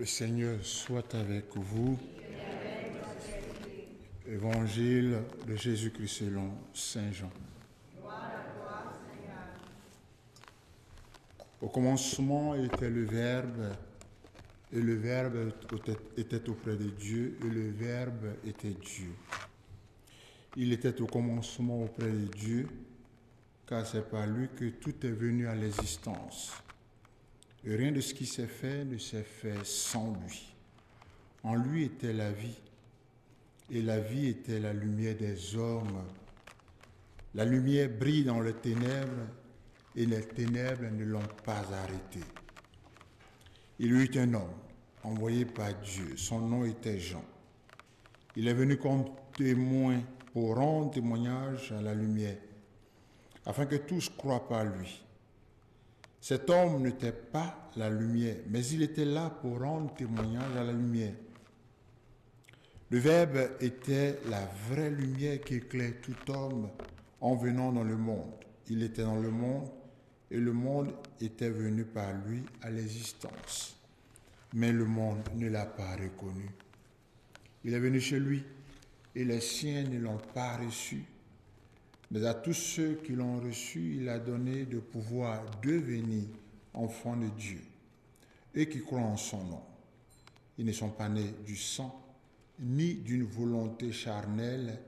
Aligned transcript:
Le 0.00 0.06
Seigneur 0.06 0.64
soit 0.64 1.14
avec 1.14 1.54
vous. 1.54 1.98
Évangile 4.26 5.18
de 5.46 5.54
Jésus-Christ 5.54 6.08
selon 6.08 6.52
Saint 6.72 7.12
Jean. 7.12 7.30
Au 11.60 11.68
commencement 11.68 12.54
était 12.54 12.88
le 12.88 13.04
Verbe, 13.04 13.74
et 14.72 14.80
le 14.80 14.94
Verbe 14.94 15.52
était 16.16 16.48
auprès 16.48 16.76
de 16.76 16.88
Dieu, 16.88 17.36
et 17.44 17.48
le 17.50 17.68
Verbe 17.68 18.36
était 18.46 18.70
Dieu. 18.70 19.12
Il 20.56 20.72
était 20.72 20.98
au 21.02 21.06
commencement 21.08 21.82
auprès 21.82 22.10
de 22.10 22.24
Dieu, 22.38 22.66
car 23.66 23.86
c'est 23.86 24.08
par 24.08 24.26
lui 24.26 24.48
que 24.56 24.70
tout 24.70 24.94
est 25.04 25.10
venu 25.10 25.46
à 25.46 25.54
l'existence. 25.54 26.54
Rien 27.64 27.92
de 27.92 28.00
ce 28.00 28.14
qui 28.14 28.24
s'est 28.24 28.46
fait 28.46 28.84
ne 28.84 28.96
s'est 28.96 29.22
fait 29.22 29.64
sans 29.64 30.14
lui. 30.24 30.54
En 31.42 31.54
lui 31.54 31.84
était 31.84 32.12
la 32.12 32.32
vie, 32.32 32.58
et 33.70 33.82
la 33.82 34.00
vie 34.00 34.28
était 34.28 34.60
la 34.60 34.72
lumière 34.72 35.16
des 35.16 35.56
hommes. 35.56 36.04
La 37.34 37.44
lumière 37.44 37.90
brille 37.90 38.24
dans 38.24 38.40
les 38.40 38.54
ténèbres, 38.54 39.26
et 39.94 40.06
les 40.06 40.22
ténèbres 40.22 40.90
ne 40.90 41.04
l'ont 41.04 41.28
pas 41.44 41.62
arrêté. 41.72 42.20
Il 43.78 43.92
eut 43.92 44.10
un 44.16 44.34
homme 44.34 44.54
envoyé 45.02 45.44
par 45.44 45.74
Dieu. 45.80 46.16
Son 46.16 46.40
nom 46.40 46.64
était 46.64 46.98
Jean. 46.98 47.24
Il 48.36 48.48
est 48.48 48.54
venu 48.54 48.76
comme 48.76 49.04
témoin 49.36 50.00
pour 50.32 50.56
rendre 50.56 50.92
témoignage 50.92 51.72
à 51.72 51.82
la 51.82 51.94
lumière, 51.94 52.38
afin 53.44 53.66
que 53.66 53.76
tous 53.76 54.08
croient 54.08 54.48
par 54.48 54.64
lui. 54.64 55.02
Cet 56.20 56.50
homme 56.50 56.82
n'était 56.82 57.12
pas 57.12 57.70
la 57.76 57.88
lumière, 57.88 58.36
mais 58.48 58.64
il 58.66 58.82
était 58.82 59.06
là 59.06 59.30
pour 59.30 59.60
rendre 59.60 59.94
témoignage 59.94 60.56
à 60.56 60.64
la 60.64 60.72
lumière. 60.72 61.14
Le 62.90 62.98
Verbe 62.98 63.50
était 63.60 64.18
la 64.28 64.44
vraie 64.68 64.90
lumière 64.90 65.40
qui 65.40 65.54
éclaire 65.54 65.94
tout 66.02 66.30
homme 66.30 66.68
en 67.20 67.36
venant 67.36 67.72
dans 67.72 67.84
le 67.84 67.96
monde. 67.96 68.34
Il 68.68 68.82
était 68.82 69.02
dans 69.02 69.20
le 69.20 69.30
monde 69.30 69.68
et 70.30 70.38
le 70.38 70.52
monde 70.52 70.92
était 71.20 71.50
venu 71.50 71.84
par 71.84 72.12
lui 72.26 72.42
à 72.62 72.70
l'existence. 72.70 73.76
Mais 74.54 74.72
le 74.72 74.84
monde 74.84 75.22
ne 75.36 75.48
l'a 75.48 75.66
pas 75.66 75.96
reconnu. 75.96 76.50
Il 77.64 77.74
est 77.74 77.80
venu 77.80 78.00
chez 78.00 78.18
lui 78.18 78.44
et 79.14 79.24
les 79.24 79.40
siens 79.40 79.84
ne 79.84 79.98
l'ont 79.98 80.20
pas 80.34 80.56
reçu. 80.56 81.04
Mais 82.10 82.24
à 82.26 82.34
tous 82.34 82.54
ceux 82.54 83.00
qui 83.04 83.12
l'ont 83.12 83.40
reçu, 83.40 83.98
il 84.00 84.08
a 84.08 84.18
donné 84.18 84.64
de 84.64 84.78
pouvoir 84.78 85.44
devenir 85.62 86.24
enfants 86.74 87.16
de 87.16 87.28
Dieu 87.28 87.60
et 88.54 88.68
qui 88.68 88.80
croient 88.80 89.00
en 89.00 89.16
son 89.16 89.44
nom. 89.44 89.62
Ils 90.58 90.66
ne 90.66 90.72
sont 90.72 90.90
pas 90.90 91.08
nés 91.08 91.34
du 91.46 91.56
sang, 91.56 92.04
ni 92.58 92.94
d'une 92.94 93.24
volonté 93.24 93.92
charnelle, 93.92 94.78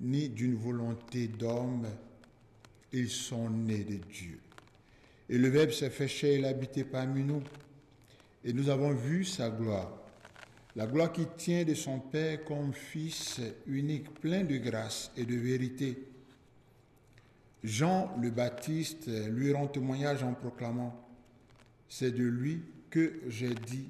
ni 0.00 0.28
d'une 0.28 0.54
volonté 0.54 1.28
d'homme. 1.28 1.86
Ils 2.92 3.08
sont 3.08 3.48
nés 3.50 3.84
de 3.84 3.96
Dieu. 3.96 4.40
Et 5.28 5.38
le 5.38 5.48
Verbe 5.48 5.70
s'est 5.70 5.90
fait 5.90 6.08
chair, 6.08 6.38
il 6.38 6.44
a 6.44 6.48
habité 6.48 6.84
parmi 6.84 7.22
nous. 7.22 7.42
Et 8.44 8.52
nous 8.52 8.68
avons 8.68 8.92
vu 8.92 9.24
sa 9.24 9.50
gloire. 9.50 9.92
La 10.74 10.86
gloire 10.86 11.12
qui 11.12 11.26
tient 11.36 11.64
de 11.64 11.74
son 11.74 12.00
Père 12.00 12.44
comme 12.44 12.72
Fils 12.72 13.40
unique, 13.66 14.12
plein 14.20 14.44
de 14.44 14.56
grâce 14.56 15.10
et 15.16 15.24
de 15.24 15.34
vérité. 15.34 15.98
Jean 17.64 18.16
le 18.20 18.30
Baptiste 18.30 19.08
lui 19.30 19.52
rend 19.52 19.66
témoignage 19.66 20.22
en 20.22 20.32
proclamant, 20.32 20.94
c'est 21.88 22.12
de 22.12 22.24
lui 22.24 22.62
que 22.90 23.20
j'ai 23.28 23.54
dit, 23.54 23.88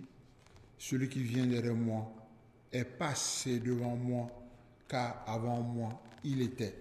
celui 0.78 1.08
qui 1.08 1.22
vient 1.22 1.46
derrière 1.46 1.74
moi 1.74 2.12
est 2.72 2.84
passé 2.84 3.58
devant 3.58 3.96
moi, 3.96 4.30
car 4.88 5.22
avant 5.26 5.60
moi 5.60 6.00
il 6.24 6.40
était. 6.42 6.74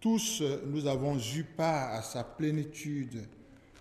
Tous 0.00 0.42
nous 0.66 0.86
avons 0.86 1.18
eu 1.18 1.44
part 1.44 1.94
à 1.94 2.02
sa 2.02 2.24
plénitude, 2.24 3.26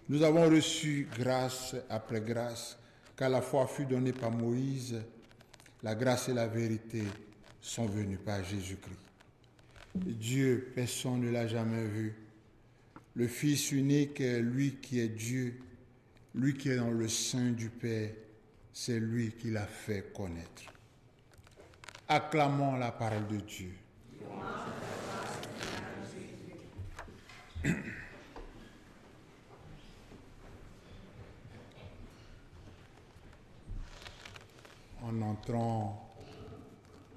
nous 0.09 0.23
avons 0.23 0.49
reçu 0.49 1.07
grâce 1.17 1.75
après 1.89 2.21
grâce, 2.21 2.77
car 3.15 3.29
la 3.29 3.41
foi 3.41 3.67
fut 3.67 3.85
donnée 3.85 4.13
par 4.13 4.31
Moïse, 4.31 5.01
la 5.83 5.95
grâce 5.95 6.29
et 6.29 6.33
la 6.33 6.47
vérité 6.47 7.03
sont 7.61 7.85
venues 7.85 8.17
par 8.17 8.43
Jésus-Christ. 8.43 8.97
Dieu, 10.05 10.71
personne 10.75 11.21
ne 11.21 11.31
l'a 11.31 11.47
jamais 11.47 11.85
vu. 11.85 12.13
Le 13.15 13.27
Fils 13.27 13.71
unique, 13.71 14.19
lui 14.19 14.75
qui 14.81 14.99
est 14.99 15.07
Dieu, 15.09 15.59
lui 16.35 16.53
qui 16.53 16.69
est 16.69 16.77
dans 16.77 16.91
le 16.91 17.07
sein 17.07 17.51
du 17.51 17.69
Père, 17.69 18.11
c'est 18.71 18.99
lui 18.99 19.31
qui 19.31 19.49
l'a 19.49 19.65
fait 19.65 20.13
connaître. 20.13 20.63
Acclamons 22.07 22.77
la 22.77 22.91
parole 22.91 23.27
de 23.27 23.37
Dieu. 23.37 23.73
En 35.01 35.21
entrant 35.21 36.06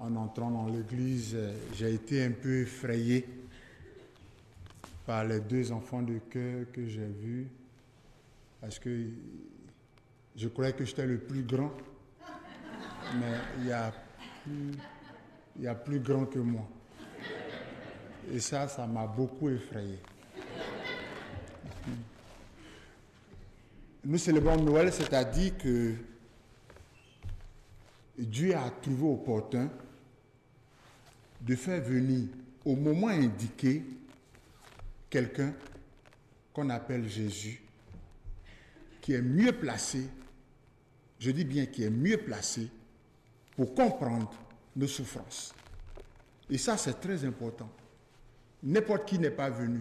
en 0.01 0.15
entrant 0.15 0.49
dans 0.49 0.65
l'église, 0.65 1.37
j'ai 1.75 1.93
été 1.93 2.25
un 2.25 2.31
peu 2.31 2.61
effrayé 2.61 3.27
par 5.05 5.23
les 5.23 5.39
deux 5.39 5.71
enfants 5.71 6.01
de 6.01 6.17
cœur 6.17 6.65
que 6.73 6.87
j'ai 6.87 7.05
vus, 7.05 7.47
parce 8.59 8.79
que 8.79 9.05
je 10.35 10.47
croyais 10.47 10.73
que 10.73 10.85
j'étais 10.85 11.05
le 11.05 11.19
plus 11.19 11.43
grand, 11.43 11.71
mais 13.19 13.37
il 13.59 13.67
y 13.67 13.73
a 15.67 15.75
plus, 15.75 15.99
grand 15.99 16.25
que 16.25 16.39
moi. 16.39 16.67
Et 18.31 18.39
ça, 18.39 18.67
ça 18.67 18.87
m'a 18.87 19.05
beaucoup 19.05 19.49
effrayé. 19.49 19.99
Nous 24.03 24.17
célébrons 24.17 24.63
Noël, 24.63 24.91
c'est-à-dire 24.91 25.55
que 25.59 25.93
Dieu 28.17 28.55
a 28.55 28.67
trouvé 28.81 29.03
opportun 29.03 29.69
de 31.41 31.55
faire 31.55 31.81
venir 31.81 32.27
au 32.65 32.75
moment 32.75 33.07
indiqué 33.07 33.83
quelqu'un 35.09 35.53
qu'on 36.53 36.69
appelle 36.69 37.07
Jésus, 37.07 37.61
qui 39.01 39.13
est 39.13 39.21
mieux 39.21 39.51
placé, 39.51 40.07
je 41.19 41.31
dis 41.31 41.45
bien 41.45 41.65
qui 41.65 41.83
est 41.83 41.89
mieux 41.89 42.17
placé 42.17 42.67
pour 43.55 43.73
comprendre 43.73 44.31
nos 44.75 44.87
souffrances. 44.87 45.53
Et 46.49 46.57
ça, 46.57 46.77
c'est 46.77 46.99
très 46.99 47.25
important. 47.25 47.71
N'importe 48.63 49.07
qui 49.07 49.17
n'est 49.17 49.31
pas 49.31 49.49
venu. 49.49 49.79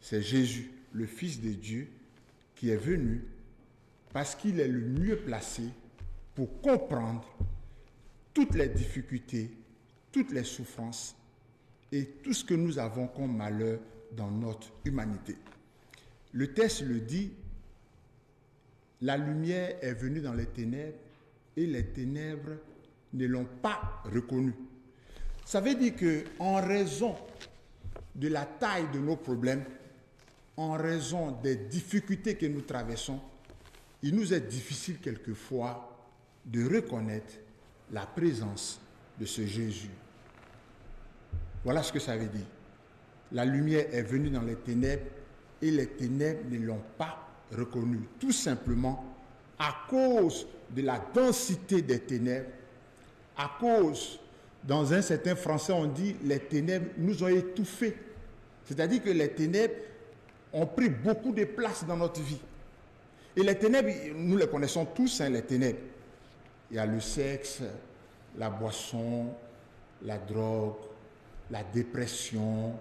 C'est 0.00 0.22
Jésus, 0.22 0.70
le 0.92 1.06
Fils 1.06 1.40
de 1.40 1.50
Dieu, 1.50 1.88
qui 2.54 2.70
est 2.70 2.76
venu 2.76 3.24
parce 4.12 4.34
qu'il 4.34 4.58
est 4.60 4.68
le 4.68 4.80
mieux 4.80 5.16
placé 5.16 5.64
pour 6.34 6.60
comprendre 6.60 7.26
toutes 8.32 8.54
les 8.54 8.68
difficultés 8.68 9.50
toutes 10.18 10.32
les 10.32 10.42
souffrances 10.42 11.14
et 11.92 12.04
tout 12.24 12.32
ce 12.32 12.44
que 12.44 12.54
nous 12.54 12.76
avons 12.80 13.06
comme 13.06 13.36
malheur 13.36 13.78
dans 14.10 14.32
notre 14.32 14.66
humanité. 14.84 15.36
Le 16.32 16.52
texte 16.52 16.82
le 16.82 16.98
dit, 16.98 17.30
la 19.00 19.16
lumière 19.16 19.76
est 19.80 19.94
venue 19.94 20.20
dans 20.20 20.34
les 20.34 20.46
ténèbres 20.46 20.98
et 21.56 21.66
les 21.66 21.84
ténèbres 21.84 22.56
ne 23.12 23.26
l'ont 23.26 23.46
pas 23.62 24.02
reconnue. 24.12 24.56
Ça 25.44 25.60
veut 25.60 25.76
dire 25.76 25.94
que 25.94 26.24
en 26.40 26.56
raison 26.56 27.14
de 28.16 28.26
la 28.26 28.44
taille 28.44 28.90
de 28.92 28.98
nos 28.98 29.14
problèmes, 29.14 29.64
en 30.56 30.72
raison 30.72 31.30
des 31.30 31.54
difficultés 31.54 32.34
que 32.34 32.46
nous 32.46 32.62
traversons, 32.62 33.20
il 34.02 34.16
nous 34.16 34.34
est 34.34 34.40
difficile 34.48 34.98
quelquefois 34.98 35.96
de 36.44 36.64
reconnaître 36.64 37.34
la 37.92 38.04
présence 38.04 38.80
de 39.20 39.24
ce 39.24 39.46
Jésus. 39.46 39.90
Voilà 41.64 41.82
ce 41.82 41.92
que 41.92 41.98
ça 41.98 42.16
veut 42.16 42.26
dire. 42.26 42.46
La 43.32 43.44
lumière 43.44 43.86
est 43.92 44.02
venue 44.02 44.30
dans 44.30 44.42
les 44.42 44.56
ténèbres 44.56 45.04
et 45.60 45.70
les 45.70 45.86
ténèbres 45.86 46.48
ne 46.50 46.58
l'ont 46.58 46.82
pas 46.96 47.28
reconnu. 47.56 48.00
Tout 48.18 48.32
simplement 48.32 49.04
à 49.58 49.74
cause 49.88 50.46
de 50.70 50.82
la 50.82 51.02
densité 51.14 51.82
des 51.82 52.00
ténèbres, 52.00 52.48
à 53.36 53.50
cause, 53.58 54.18
dans 54.64 54.92
un 54.92 55.02
certain 55.02 55.34
français, 55.36 55.72
on 55.72 55.86
dit 55.86 56.16
les 56.24 56.40
ténèbres 56.40 56.90
nous 56.96 57.22
ont 57.22 57.28
étouffés. 57.28 57.96
C'est-à-dire 58.64 59.02
que 59.02 59.10
les 59.10 59.30
ténèbres 59.30 59.74
ont 60.52 60.66
pris 60.66 60.88
beaucoup 60.88 61.32
de 61.32 61.44
place 61.44 61.84
dans 61.86 61.96
notre 61.96 62.20
vie. 62.20 62.40
Et 63.36 63.42
les 63.42 63.56
ténèbres, 63.56 63.90
nous 64.14 64.36
les 64.36 64.48
connaissons 64.48 64.84
tous, 64.86 65.20
hein, 65.20 65.30
les 65.30 65.42
ténèbres. 65.42 65.78
Il 66.70 66.76
y 66.76 66.80
a 66.80 66.86
le 66.86 67.00
sexe, 67.00 67.62
la 68.36 68.50
boisson, 68.50 69.26
la 70.02 70.18
drogue, 70.18 70.74
la 71.50 71.62
dépression, 71.62 72.74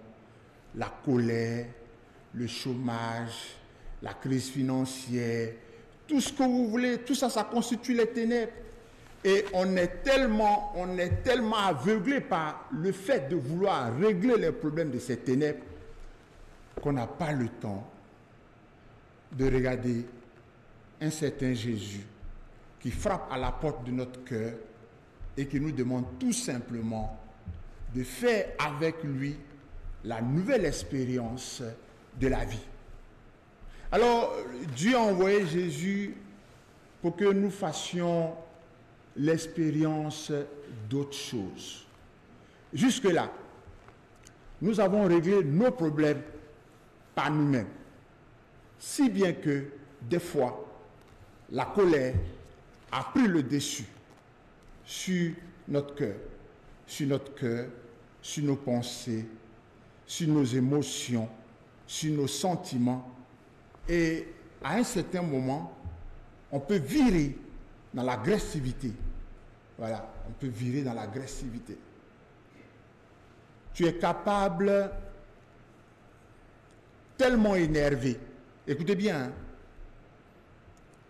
la 0.75 0.91
colère, 1.03 1.65
le 2.33 2.47
chômage, 2.47 3.55
la 4.01 4.13
crise 4.13 4.49
financière, 4.49 5.53
tout 6.07 6.21
ce 6.21 6.31
que 6.31 6.43
vous 6.43 6.67
voulez, 6.69 6.99
tout 6.99 7.15
ça, 7.15 7.29
ça 7.29 7.43
constitue 7.43 7.93
les 7.93 8.07
ténèbres. 8.07 8.51
Et 9.23 9.45
on 9.53 9.75
est 9.75 10.03
tellement, 10.03 10.71
on 10.75 10.97
est 10.97 11.23
tellement 11.23 11.57
aveuglé 11.57 12.21
par 12.21 12.69
le 12.71 12.91
fait 12.91 13.27
de 13.29 13.35
vouloir 13.35 13.97
régler 13.97 14.37
les 14.37 14.51
problèmes 14.51 14.91
de 14.91 14.99
ces 14.99 15.17
ténèbres 15.17 15.63
qu'on 16.81 16.93
n'a 16.93 17.07
pas 17.07 17.31
le 17.31 17.49
temps 17.49 17.89
de 19.31 19.45
regarder 19.45 20.05
un 21.01 21.09
certain 21.09 21.53
Jésus 21.53 22.05
qui 22.79 22.91
frappe 22.91 23.27
à 23.31 23.37
la 23.37 23.51
porte 23.51 23.83
de 23.85 23.91
notre 23.91 24.23
cœur 24.23 24.53
et 25.35 25.47
qui 25.47 25.59
nous 25.59 25.71
demande 25.71 26.05
tout 26.19 26.31
simplement 26.33 27.19
de 27.93 28.03
faire 28.03 28.47
avec 28.59 29.03
lui 29.03 29.37
la 30.03 30.21
nouvelle 30.21 30.65
expérience 30.65 31.63
de 32.19 32.27
la 32.27 32.45
vie. 32.45 32.65
Alors, 33.91 34.35
Dieu 34.75 34.95
a 34.95 34.99
envoyé 34.99 35.45
Jésus 35.45 36.15
pour 37.01 37.15
que 37.15 37.25
nous 37.25 37.51
fassions 37.51 38.33
l'expérience 39.15 40.31
d'autres 40.89 41.17
choses. 41.17 41.85
Jusque-là, 42.73 43.31
nous 44.61 44.79
avons 44.79 45.07
réglé 45.07 45.43
nos 45.43 45.71
problèmes 45.71 46.21
par 47.15 47.31
nous-mêmes. 47.31 47.67
Si 48.79 49.09
bien 49.09 49.33
que, 49.33 49.65
des 50.01 50.19
fois, 50.19 50.65
la 51.51 51.65
colère 51.65 52.15
a 52.91 53.03
pris 53.03 53.27
le 53.27 53.43
dessus 53.43 53.85
sur 54.85 55.31
notre 55.67 55.95
cœur, 55.95 56.15
sur 56.87 57.07
notre 57.07 57.35
cœur, 57.35 57.67
sur 58.21 58.43
nos 58.45 58.55
pensées, 58.55 59.27
sur 60.05 60.29
nos 60.29 60.45
émotions, 60.45 61.29
sur 61.85 62.13
nos 62.13 62.27
sentiments. 62.27 63.13
Et 63.87 64.27
à 64.63 64.77
un 64.77 64.83
certain 64.83 65.21
moment, 65.21 65.77
on 66.51 66.59
peut 66.59 66.77
virer 66.77 67.37
dans 67.93 68.03
l'agressivité. 68.03 68.93
Voilà, 69.77 70.09
on 70.27 70.31
peut 70.31 70.47
virer 70.47 70.81
dans 70.81 70.93
l'agressivité. 70.93 71.77
Tu 73.73 73.85
es 73.85 73.93
capable, 73.93 74.91
tellement 77.17 77.55
énervé, 77.55 78.17
écoutez 78.65 78.95
bien, 78.95 79.25
hein, 79.25 79.31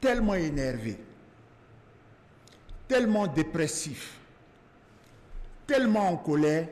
tellement 0.01 0.35
énervé, 0.35 0.97
tellement 2.87 3.27
dépressif, 3.27 4.16
tellement 5.67 6.09
en 6.09 6.17
colère, 6.17 6.67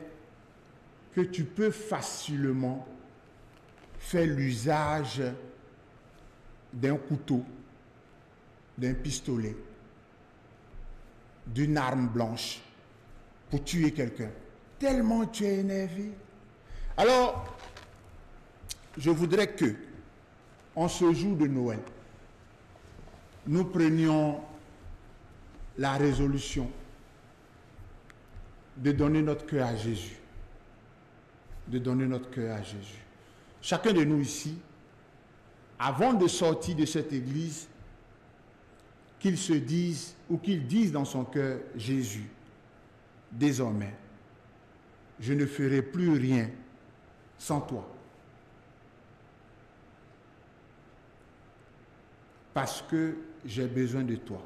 que 1.13 1.21
tu 1.21 1.43
peux 1.43 1.71
facilement 1.71 2.87
faire 3.99 4.25
l'usage 4.27 5.21
d'un 6.73 6.97
couteau, 6.97 7.43
d'un 8.77 8.93
pistolet, 8.93 9.55
d'une 11.45 11.77
arme 11.77 12.07
blanche 12.07 12.61
pour 13.49 13.63
tuer 13.63 13.91
quelqu'un. 13.91 14.29
Tellement 14.79 15.25
tu 15.25 15.45
es 15.45 15.59
énervé. 15.59 16.11
Alors, 16.97 17.57
je 18.97 19.09
voudrais 19.09 19.47
que, 19.47 19.75
en 20.75 20.87
ce 20.87 21.13
jour 21.13 21.35
de 21.37 21.47
Noël, 21.47 21.79
nous 23.47 23.65
prenions 23.65 24.41
la 25.77 25.93
résolution 25.93 26.69
de 28.77 28.91
donner 28.91 29.21
notre 29.21 29.45
cœur 29.45 29.67
à 29.67 29.75
Jésus. 29.75 30.17
De 31.67 31.79
donner 31.79 32.05
notre 32.05 32.29
cœur 32.29 32.55
à 32.55 32.61
Jésus. 32.61 33.01
Chacun 33.61 33.93
de 33.93 34.03
nous 34.03 34.21
ici, 34.21 34.57
avant 35.79 36.13
de 36.13 36.27
sortir 36.27 36.75
de 36.75 36.85
cette 36.85 37.11
église, 37.11 37.67
qu'il 39.19 39.37
se 39.37 39.53
dise 39.53 40.15
ou 40.29 40.37
qu'il 40.37 40.67
dise 40.67 40.91
dans 40.91 41.05
son 41.05 41.25
cœur, 41.25 41.59
Jésus, 41.75 42.29
désormais, 43.31 43.93
je 45.19 45.33
ne 45.33 45.45
ferai 45.45 45.81
plus 45.81 46.11
rien 46.11 46.49
sans 47.37 47.61
toi. 47.61 47.89
Parce 52.53 52.81
que 52.83 53.17
j'ai 53.43 53.67
besoin 53.67 54.03
de 54.03 54.15
toi. 54.15 54.41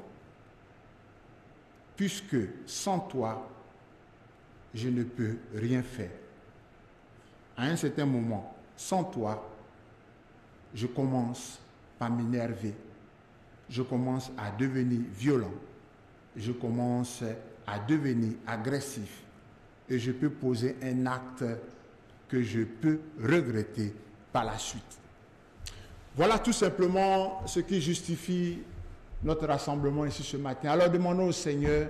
Puisque 1.96 2.36
sans 2.66 3.00
toi, 3.00 3.48
je 4.74 4.88
ne 4.88 5.02
peux 5.02 5.36
rien 5.54 5.82
faire. 5.82 6.10
À 7.56 7.64
un 7.64 7.76
certain 7.76 8.06
moment, 8.06 8.56
sans 8.76 9.04
toi, 9.04 9.48
je 10.74 10.86
commence 10.86 11.58
par 11.98 12.10
m'énerver. 12.10 12.74
Je 13.68 13.82
commence 13.82 14.30
à 14.38 14.50
devenir 14.50 15.00
violent. 15.12 15.52
Je 16.36 16.52
commence 16.52 17.22
à 17.66 17.78
devenir 17.78 18.32
agressif. 18.46 19.22
Et 19.88 19.98
je 19.98 20.12
peux 20.12 20.30
poser 20.30 20.76
un 20.82 21.06
acte 21.06 21.44
que 22.28 22.42
je 22.42 22.60
peux 22.62 23.00
regretter 23.20 23.92
par 24.32 24.44
la 24.44 24.56
suite. 24.56 24.98
Voilà 26.16 26.38
tout 26.38 26.52
simplement 26.52 27.46
ce 27.46 27.60
qui 27.60 27.80
justifie 27.80 28.58
notre 29.22 29.46
rassemblement 29.46 30.04
ici 30.06 30.22
ce 30.22 30.36
matin. 30.36 30.70
Alors 30.70 30.88
demandons 30.90 31.26
au 31.26 31.32
Seigneur 31.32 31.88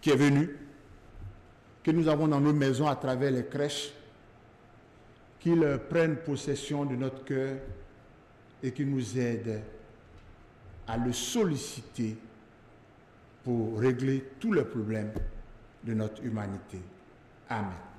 qui 0.00 0.10
est 0.10 0.16
venu, 0.16 0.50
que 1.84 1.90
nous 1.90 2.08
avons 2.08 2.26
dans 2.26 2.40
nos 2.40 2.54
maisons 2.54 2.88
à 2.88 2.96
travers 2.96 3.30
les 3.30 3.44
crèches, 3.44 3.92
qu'il 5.38 5.78
prenne 5.90 6.16
possession 6.16 6.86
de 6.86 6.96
notre 6.96 7.22
cœur 7.24 7.58
et 8.62 8.72
qu'il 8.72 8.90
nous 8.90 9.18
aide 9.18 9.60
à 10.88 10.96
le 10.96 11.12
solliciter 11.12 12.16
pour 13.44 13.78
régler 13.78 14.24
tous 14.40 14.54
les 14.54 14.64
problèmes 14.64 15.12
de 15.84 15.92
notre 15.92 16.24
humanité. 16.24 16.80
Amen. 17.50 17.93